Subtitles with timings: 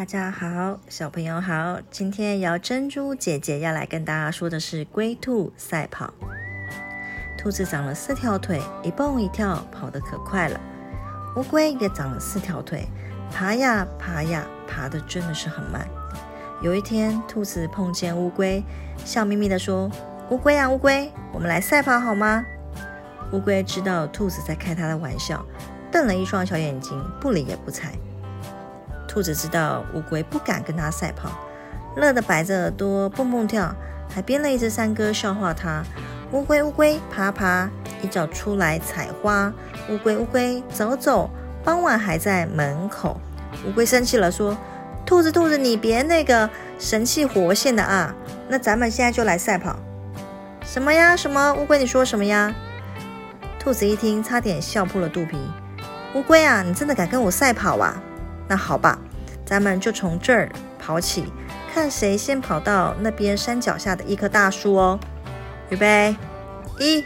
[0.00, 1.78] 大家好，小朋友好。
[1.90, 6.14] 今天摇珍珠姐姐要来跟大家说的是龟兔赛跑。
[7.36, 10.58] 兔子长了四条腿，一蹦一跳，跑得可快了。
[11.36, 12.88] 乌龟也长了四条腿，
[13.30, 15.86] 爬呀爬呀，爬得真的是很慢。
[16.62, 18.64] 有一天，兔子碰见乌龟，
[19.04, 19.90] 笑眯眯地说
[20.32, 22.42] ：“乌龟啊乌龟，我们来赛跑好吗？”
[23.32, 25.44] 乌龟知道兔子在开它的玩笑，
[25.92, 27.92] 瞪了一双小眼睛，不理也不睬。
[29.10, 31.30] 兔子知道乌龟不敢跟它赛跑，
[31.96, 33.74] 乐得摆着耳朵蹦蹦跳，
[34.08, 35.82] 还编了一只山歌笑话它。
[36.30, 37.68] 乌龟乌龟爬爬，
[38.02, 39.52] 一早出来采花。
[39.88, 41.28] 乌龟乌龟走走，
[41.64, 43.20] 傍晚还在门口。
[43.66, 44.56] 乌龟生气了，说
[45.04, 48.14] ：“兔子兔子，你别那个神气活现的啊！
[48.48, 49.74] 那咱们现在就来赛跑。”
[50.64, 51.16] 什么呀？
[51.16, 51.52] 什么？
[51.54, 52.54] 乌龟你说什么呀？
[53.58, 55.36] 兔子一听，差点笑破了肚皮。
[56.14, 58.00] 乌龟啊，你真的敢跟我赛跑啊？
[58.50, 58.98] 那好吧，
[59.46, 61.32] 咱们就从这儿跑起，
[61.72, 64.98] 看谁先跑到那边山脚下的一棵大树哦。
[65.68, 66.16] 预备，
[66.80, 67.04] 一、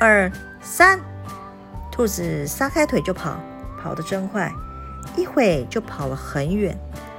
[0.00, 0.98] 二、三！
[1.90, 3.38] 兔子撒开腿就跑，
[3.82, 4.50] 跑得真快，
[5.14, 6.74] 一会就跑了很远。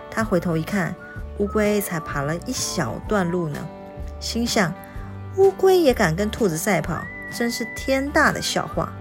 [0.10, 0.96] 他回头一看，
[1.38, 3.60] 乌龟才爬了一小段路呢，
[4.20, 4.74] 心想：
[5.38, 7.00] 乌龟也敢跟兔子赛跑，
[7.30, 8.92] 真是天大的笑话！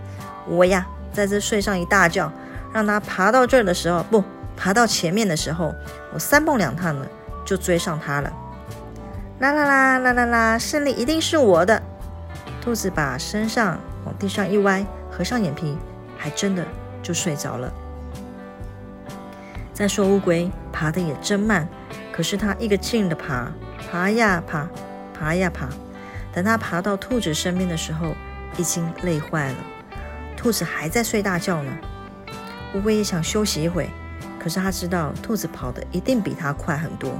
[0.46, 2.30] 我呀，在这睡上一大觉，
[2.70, 4.22] 让它爬到这儿的时候，不。
[4.56, 5.74] 爬到前面的时候，
[6.12, 7.06] 我三蹦两趟的
[7.44, 8.32] 就追上它了。
[9.40, 11.82] 啦啦啦啦啦啦，胜利一定是我的！
[12.60, 15.76] 兔子把身上往地上一歪，合上眼皮，
[16.16, 16.64] 还真的
[17.02, 17.72] 就睡着了。
[19.72, 21.66] 再说乌龟爬的也真慢，
[22.12, 23.50] 可是它一个劲的爬，
[23.90, 24.68] 爬呀爬，
[25.12, 25.68] 爬呀爬。
[26.32, 28.14] 等它爬到兔子身边的时候，
[28.56, 29.56] 已经累坏了。
[30.36, 31.72] 兔子还在睡大觉呢。
[32.74, 33.90] 乌龟也想休息一会。
[34.42, 37.12] 可是他知道兔子跑的一定比他快很多，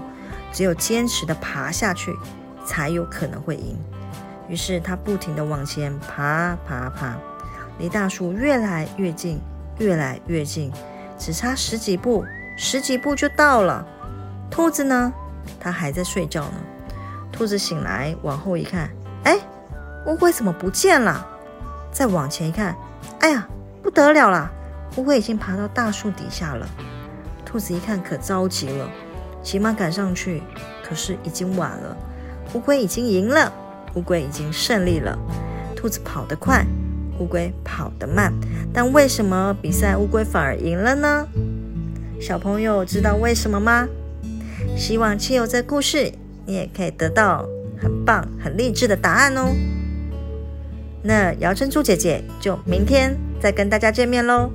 [0.53, 2.13] 只有坚持的爬下去，
[2.67, 3.77] 才有可能会赢。
[4.49, 7.17] 于是他不停的往前爬爬爬，
[7.79, 9.41] 离大树越来越近，
[9.79, 10.73] 越来越近，
[11.17, 12.25] 只差十几步，
[12.57, 13.87] 十几步就到了。
[14.51, 15.13] 兔子呢？
[15.61, 16.55] 它还在睡觉呢。
[17.31, 18.91] 兔子醒来，往后一看，
[19.25, 19.39] 哎，
[20.07, 21.25] 乌龟怎么不见了？
[21.93, 22.77] 再往前一看，
[23.21, 23.49] 哎呀，
[23.81, 24.51] 不得了了，
[24.97, 26.69] 乌龟已经爬到大树底下了。
[27.53, 28.91] 兔子一看，可着急了，
[29.43, 30.43] 急忙赶上去，
[30.83, 31.95] 可是已经晚了。
[32.55, 33.53] 乌龟已经赢了，
[33.95, 35.19] 乌龟已经胜利了。
[35.77, 36.65] 兔子跑得快，
[37.19, 38.33] 乌龟跑得慢，
[38.73, 41.29] 但为什么比赛乌龟反而赢了呢？
[42.19, 43.87] 小朋友知道为什么吗？
[44.75, 46.11] 希望亲友这故事，
[46.47, 47.47] 你也可以得到
[47.79, 49.55] 很棒、很励志的答案哦。
[51.03, 54.51] 那姚珍珠姐姐就明天再跟大家见面喽。